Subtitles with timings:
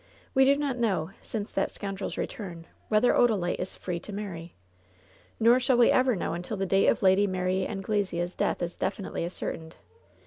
[0.33, 4.55] We do not know, since that scoundrel's return, whether Odalite is free to marry.
[5.39, 9.23] Nor shall we ever know until the date of Lady Mary Anglesea's death is definitely
[9.25, 9.75] ascertained.